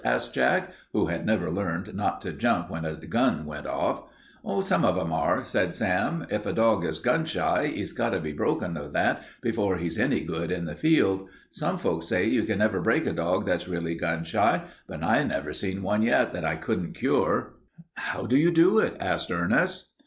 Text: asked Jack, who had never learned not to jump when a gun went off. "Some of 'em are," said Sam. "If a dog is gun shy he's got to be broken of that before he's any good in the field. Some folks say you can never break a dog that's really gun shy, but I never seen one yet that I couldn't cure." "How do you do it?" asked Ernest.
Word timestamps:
asked 0.03 0.33
Jack, 0.33 0.71
who 0.93 1.05
had 1.05 1.23
never 1.27 1.51
learned 1.51 1.93
not 1.93 2.21
to 2.21 2.33
jump 2.33 2.71
when 2.71 2.85
a 2.85 2.95
gun 2.95 3.45
went 3.45 3.67
off. 3.67 4.01
"Some 4.63 4.83
of 4.83 4.97
'em 4.97 5.13
are," 5.13 5.43
said 5.43 5.75
Sam. 5.75 6.25
"If 6.31 6.47
a 6.47 6.53
dog 6.53 6.83
is 6.83 6.97
gun 6.99 7.23
shy 7.25 7.67
he's 7.67 7.93
got 7.93 8.09
to 8.09 8.19
be 8.19 8.33
broken 8.33 8.77
of 8.77 8.93
that 8.93 9.21
before 9.43 9.77
he's 9.77 9.99
any 9.99 10.21
good 10.23 10.49
in 10.51 10.65
the 10.65 10.73
field. 10.73 11.29
Some 11.51 11.77
folks 11.77 12.07
say 12.07 12.27
you 12.27 12.45
can 12.45 12.57
never 12.57 12.81
break 12.81 13.05
a 13.05 13.13
dog 13.13 13.45
that's 13.45 13.67
really 13.67 13.93
gun 13.93 14.23
shy, 14.23 14.63
but 14.87 15.03
I 15.03 15.21
never 15.23 15.53
seen 15.53 15.83
one 15.83 16.01
yet 16.01 16.33
that 16.33 16.45
I 16.45 16.55
couldn't 16.55 16.93
cure." 16.95 17.53
"How 17.93 18.25
do 18.25 18.37
you 18.37 18.51
do 18.51 18.79
it?" 18.79 18.97
asked 18.99 19.29
Ernest. 19.29 19.89